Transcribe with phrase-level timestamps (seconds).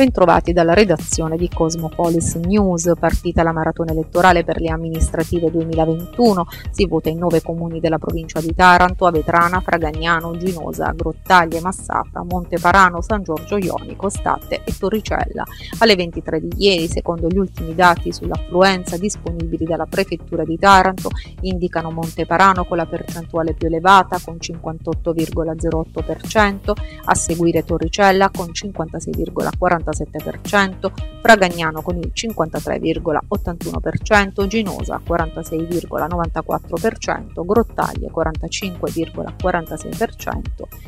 [0.00, 6.86] Bentrovati dalla redazione di Cosmopolis News, partita la maratona elettorale per le amministrative 2021, si
[6.86, 13.22] vota in nove comuni della provincia di Taranto, Avetrana, Fragagnano, Ginosa, Grottaglie, Massafra, Monteparano, San
[13.22, 15.44] Giorgio Ionico, Statte e Torricella.
[15.80, 21.10] Alle 23 di ieri, secondo gli ultimi dati sull'affluenza disponibili dalla prefettura di Taranto,
[21.42, 26.72] indicano Monteparano con la percentuale più elevata con 58,08%,
[27.04, 40.40] a seguire Torricella con 56,40%, 47%, Fragagnano con il 53,81%, Ginosa 46,94%, Grottaglie 45,46%,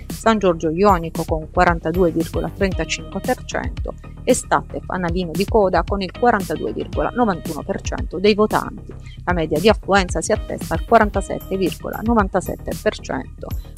[0.09, 8.95] San Giorgio Ionico con 42,35% e State Fanalino di Coda con il 42,91% dei votanti.
[9.25, 13.21] La media di affluenza si attesta al 47,97%.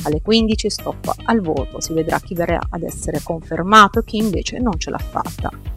[0.04, 4.58] Alle 15 stop al voto, si vedrà chi verrà ad essere confermato e chi invece
[4.58, 5.73] non ce l'ha fatta.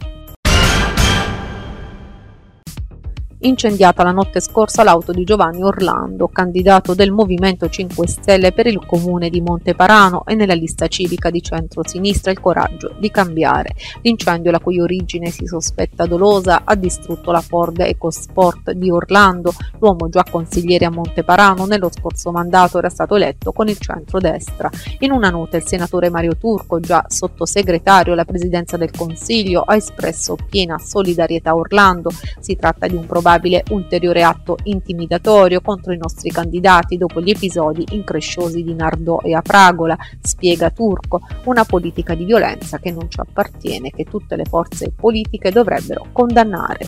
[3.40, 8.84] Incendiata la notte scorsa l'auto di Giovanni Orlando, candidato del Movimento 5 Stelle per il
[8.84, 13.76] comune di Monteparano e nella lista civica di centro-sinistra Il Coraggio di Cambiare.
[14.02, 19.54] L'incendio, la cui origine si sospetta dolosa, ha distrutto la Ford EcoSport di Orlando.
[19.80, 24.70] L'uomo già consigliere a Monteparano nello scorso mandato era stato eletto con il centro-destra.
[25.00, 30.36] In una nota il senatore Mario Turco, già sottosegretario alla presidenza del Consiglio, ha espresso
[30.50, 32.10] piena solidarietà a Orlando.
[32.40, 37.30] Si tratta di un probabile probabile ulteriore atto intimidatorio contro i nostri candidati dopo gli
[37.30, 43.20] episodi incresciosi di Nardò e Apragola, spiega Turco, una politica di violenza che non ci
[43.20, 46.86] appartiene, che tutte le forze politiche dovrebbero condannare.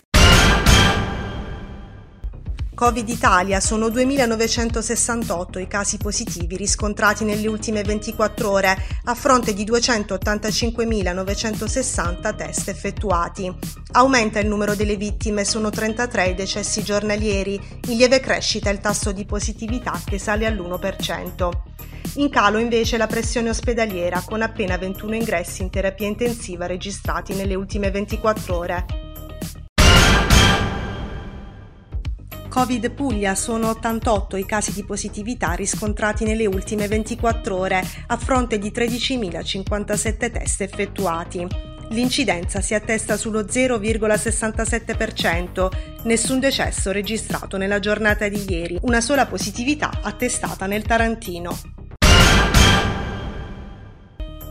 [2.80, 9.66] Covid Italia sono 2.968 i casi positivi riscontrati nelle ultime 24 ore a fronte di
[9.66, 13.54] 285.960 test effettuati.
[13.92, 19.12] Aumenta il numero delle vittime, sono 33 i decessi giornalieri, in lieve crescita il tasso
[19.12, 21.50] di positività che sale all'1%.
[22.14, 27.56] In calo invece la pressione ospedaliera con appena 21 ingressi in terapia intensiva registrati nelle
[27.56, 28.99] ultime 24 ore.
[32.50, 38.58] Covid Puglia sono 88 i casi di positività riscontrati nelle ultime 24 ore, a fronte
[38.58, 41.46] di 13.057 test effettuati.
[41.90, 45.68] L'incidenza si attesta sullo 0,67%,
[46.02, 51.79] nessun decesso registrato nella giornata di ieri, una sola positività attestata nel Tarantino.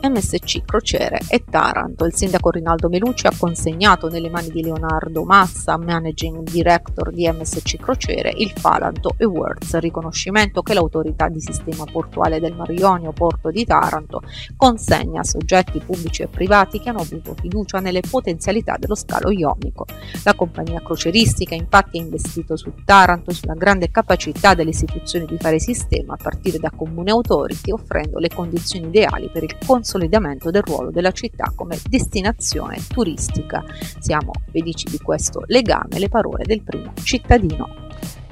[0.01, 2.05] MSC Crociere e Taranto.
[2.05, 7.75] Il sindaco Rinaldo Melucci ha consegnato nelle mani di Leonardo Massa, managing director di MSC
[7.77, 13.65] Crociere, il Falanto Awards, riconoscimento che l'autorità di sistema portuale del Mar Ionio Porto di
[13.65, 14.21] Taranto
[14.55, 19.85] consegna a soggetti pubblici e privati che hanno avuto fiducia nelle potenzialità dello scalo ionico.
[20.23, 25.59] La compagnia croceristica infatti ha investito su Taranto sulla grande capacità delle istituzioni di fare
[25.59, 30.61] sistema a partire da Comune Authority offrendo le condizioni ideali per il consolidamento consolidamento del
[30.61, 33.63] ruolo della città come destinazione turistica.
[33.99, 37.67] Siamo felici di questo legame, le parole del primo cittadino.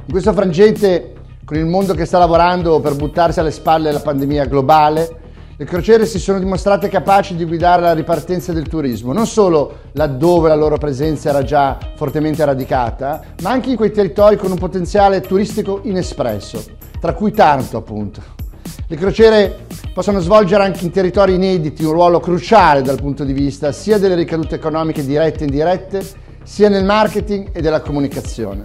[0.05, 4.45] In questo frangente, con il mondo che sta lavorando per buttarsi alle spalle la pandemia
[4.45, 5.21] globale,
[5.57, 10.49] le crociere si sono dimostrate capaci di guidare la ripartenza del turismo, non solo laddove
[10.49, 15.21] la loro presenza era già fortemente radicata, ma anche in quei territori con un potenziale
[15.21, 16.63] turistico inespresso,
[16.99, 18.45] tra cui Taranto appunto.
[18.89, 23.73] Le crociere possono svolgere anche in territori inediti un ruolo cruciale dal punto di vista
[23.73, 26.05] sia delle ricadute economiche dirette e indirette,
[26.43, 28.61] sia nel marketing e della comunicazione.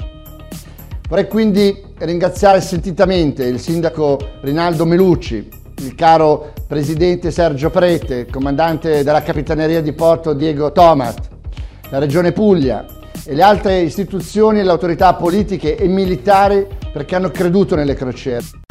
[1.09, 9.23] Vorrei quindi ringraziare sentitamente il sindaco Rinaldo Melucci, il caro presidente Sergio Prete, comandante della
[9.23, 11.31] Capitaneria di Porto Diego Tomat,
[11.91, 12.87] la Regione Puglia
[13.27, 18.62] e le altre istituzioni e le autorità politiche e militari perché hanno creduto nelle crociere.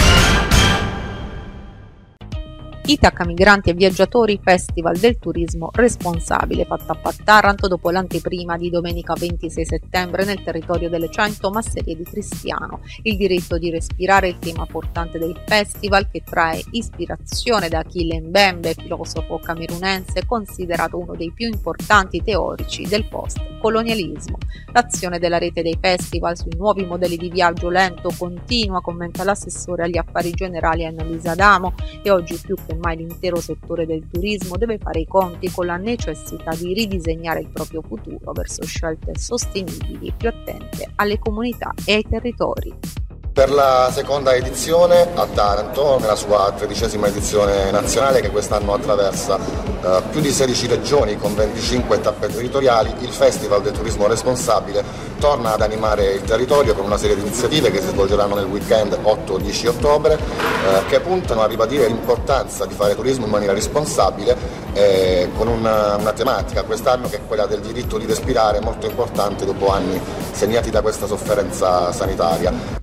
[2.92, 9.14] Itaca Migranti e Viaggiatori Festival del Turismo Responsabile fatta a Taranto dopo l'anteprima di domenica
[9.18, 12.82] 26 settembre nel territorio delle 100 masserie di Cristiano.
[13.04, 18.20] Il diritto di respirare è il tema portante del festival che trae ispirazione da Achille
[18.20, 24.38] Mbembe, filosofo camerunense considerato uno dei più importanti teorici del post-colonialismo.
[24.74, 29.98] L'azione della rete dei festival sui nuovi modelli di viaggio lento continua, commenta l'assessore agli
[29.98, 31.74] affari generali Annalisa Adamo
[32.04, 35.78] e oggi più che mai l'intero settore del turismo deve fare i conti con la
[35.78, 42.04] necessità di ridisegnare il proprio futuro verso scelte sostenibili più attente alle comunità e ai
[42.04, 43.01] territori.
[43.34, 50.02] Per la seconda edizione a Taranto, nella sua tredicesima edizione nazionale che quest'anno attraversa eh,
[50.12, 54.84] più di 16 regioni con 25 tappe territoriali, il Festival del Turismo Responsabile
[55.18, 59.00] torna ad animare il territorio con una serie di iniziative che si svolgeranno nel weekend
[59.02, 64.36] 8-10 ottobre eh, che puntano a ribadire l'importanza di fare turismo in maniera responsabile
[64.74, 69.46] eh, con una, una tematica quest'anno che è quella del diritto di respirare molto importante
[69.46, 70.02] dopo anni
[70.34, 72.81] segnati da questa sofferenza sanitaria.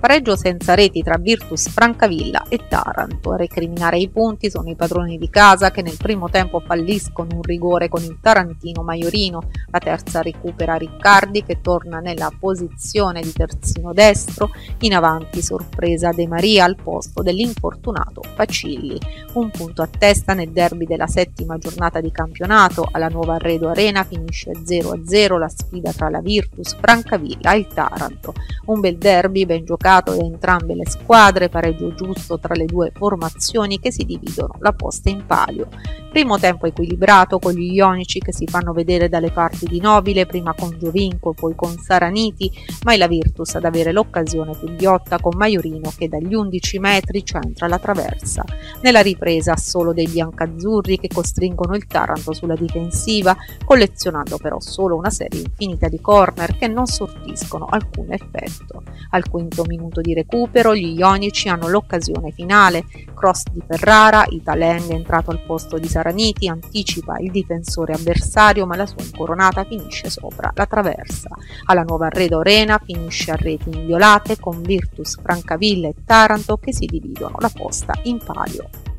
[0.00, 3.32] Pareggio senza reti tra Virtus Francavilla e Taranto.
[3.32, 7.42] A recriminare i punti sono i padroni di casa che nel primo tempo falliscono un
[7.42, 9.42] rigore con il Tarantino Maiorino.
[9.70, 14.52] La terza recupera Riccardi che torna nella posizione di terzino destro.
[14.80, 18.98] In avanti sorpresa De Maria al posto dell'infortunato Pacilli.
[19.34, 22.88] Un punto a testa nel derby della settima giornata di campionato.
[22.90, 28.32] Alla nuova Arredo Arena finisce 0-0 la sfida tra la Virtus Francavilla e il Taranto.
[28.64, 32.92] Un bel derby ben giocato giocato da entrambe le squadre, pareggio giusto tra le due
[32.94, 35.68] formazioni che si dividono la posta in palio.
[36.10, 40.54] Primo tempo equilibrato con gli ionici che si fanno vedere dalle parti di Nobile, prima
[40.54, 42.50] con Giovinco, poi con Saraniti,
[42.84, 47.24] ma è la Virtus ad avere l'occasione più ghiotta con Maiorino che dagli 11 metri
[47.24, 48.44] centra la traversa.
[48.82, 55.10] Nella ripresa solo dei biancazzurri che costringono il Taranto sulla difensiva, collezionando però solo una
[55.10, 58.82] serie infinita di corner che non sortiscono alcun effetto.
[59.10, 62.84] Al quinto minuto minuto di recupero, gli ionici hanno l'occasione finale,
[63.14, 68.76] cross di Ferrara, Italeng è entrato al posto di Saraniti, anticipa il difensore avversario ma
[68.76, 71.30] la sua incoronata finisce sopra la traversa.
[71.64, 76.86] Alla nuova Arredo Arena finisce a reti inviolate con Virtus Francavilla e Taranto che si
[76.86, 78.89] dividono la posta in palio.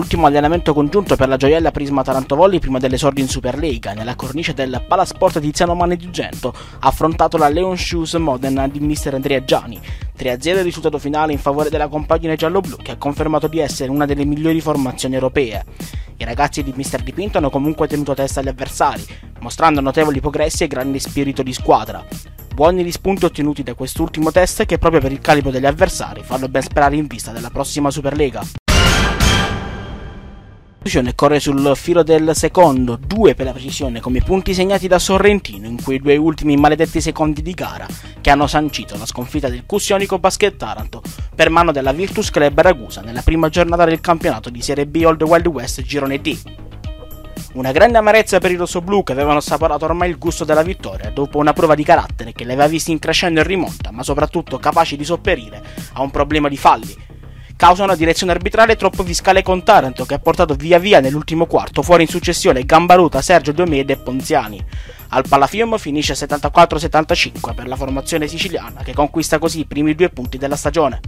[0.00, 4.54] Ultimo allenamento congiunto per la gioiella Prisma Taranto Volley prima dell'esordio in Superlega, nella cornice
[4.54, 9.78] del Palasport Tiziano Mani di Ugento, affrontato la Leon Shoes Modena di mister Andrea Gianni.
[10.18, 14.06] 3-0 il risultato finale in favore della compagine giallo-blu che ha confermato di essere una
[14.06, 15.66] delle migliori formazioni europee.
[16.16, 19.06] I ragazzi di mister Dipinto hanno comunque tenuto testa agli avversari,
[19.40, 22.02] mostrando notevoli progressi e grande spirito di squadra.
[22.54, 26.48] Buoni gli spunti ottenuti da quest'ultimo test che proprio per il calibro degli avversari fanno
[26.48, 28.59] ben sperare in vista della prossima Superlega
[31.14, 35.82] corre sul filo del secondo, due per la precisione, come punti segnati da Sorrentino in
[35.82, 37.86] quei due ultimi maledetti secondi di gara
[38.20, 41.02] che hanno sancito la sconfitta del Cussionico Basket Taranto
[41.34, 45.22] per mano della Virtus Club Ragusa nella prima giornata del campionato di Serie B Old
[45.22, 46.38] Wild West Girone D.
[47.52, 51.38] Una grande amarezza per i rossoblù che avevano assaporato ormai il gusto della vittoria dopo
[51.38, 54.96] una prova di carattere che li aveva visti in crescendo e rimonta, ma soprattutto capaci
[54.96, 55.62] di sopperire
[55.92, 57.08] a un problema di falli
[57.60, 61.82] causa una direzione arbitrale troppo fiscale con Taranto che ha portato via via nell'ultimo quarto
[61.82, 64.64] fuori in successione Gambaruta, Sergio Domede e Ponziani.
[65.08, 70.38] Al Palafium finisce 74-75 per la formazione siciliana che conquista così i primi due punti
[70.38, 71.00] della stagione.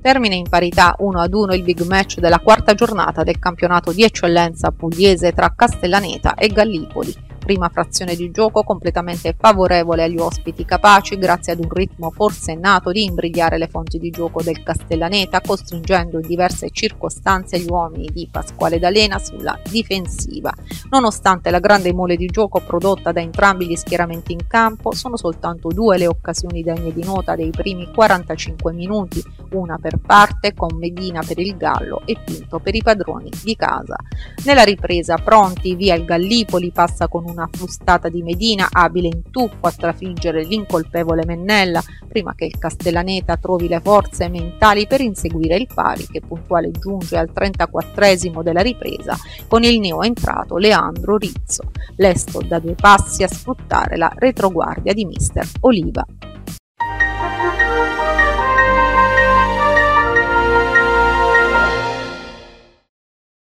[0.00, 5.32] Termina in parità 1-1 il big match della quarta giornata del campionato di eccellenza pugliese
[5.32, 11.58] tra Castellaneta e Gallipoli prima frazione di gioco completamente favorevole agli ospiti capaci grazie ad
[11.58, 17.58] un ritmo forsennato di imbrigliare le fonti di gioco del Castellaneta costringendo in diverse circostanze
[17.58, 20.52] gli uomini di Pasquale D'Alena sulla difensiva.
[20.90, 25.68] Nonostante la grande mole di gioco prodotta da entrambi gli schieramenti in campo, sono soltanto
[25.68, 31.22] due le occasioni degne di nota dei primi 45 minuti, una per parte con Medina
[31.26, 33.96] per il Gallo e Pinto per i padroni di casa.
[34.44, 39.66] Nella ripresa pronti via il Gallipoli passa con una frustata di Medina, abile in tuffo
[39.66, 45.68] a trafiggere l'incolpevole Mennella, prima che il Castellaneta trovi le forze mentali per inseguire il
[45.72, 49.16] pari che puntuale giunge al 34 della ripresa
[49.46, 55.04] con il neo entrato Leandro Rizzo, lesto da due passi a sfruttare la retroguardia di
[55.04, 56.04] mister Oliva.